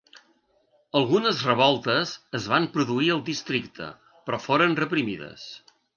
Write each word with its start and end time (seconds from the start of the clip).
Algunes 0.99 1.43
revoltes 1.49 2.13
es 2.41 2.47
van 2.53 2.65
produir 2.77 3.11
al 3.17 3.21
districte 3.29 3.91
però 4.31 4.41
foren 4.47 4.79
reprimides. 4.81 5.45